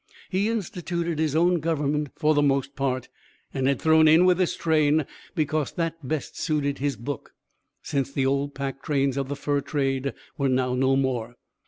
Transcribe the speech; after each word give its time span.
He 0.31 0.49
instituted 0.49 1.19
his 1.19 1.35
own 1.35 1.59
government 1.59 2.09
for 2.15 2.33
the 2.33 2.41
most 2.41 2.75
part, 2.75 3.07
and 3.53 3.67
had 3.67 3.79
thrown 3.79 4.07
in 4.07 4.25
with 4.25 4.39
this 4.39 4.55
train 4.57 5.05
because 5.35 5.73
that 5.73 5.97
best 6.07 6.35
suited 6.35 6.79
his 6.79 6.95
book, 6.95 7.35
since 7.83 8.11
the 8.11 8.25
old 8.25 8.55
pack 8.55 8.81
trains 8.81 9.15
of 9.15 9.29
the 9.29 9.35
fur 9.35 9.61
trade 9.61 10.15
were 10.39 10.49
now 10.49 10.73
no 10.73 10.95
more. 10.95 11.35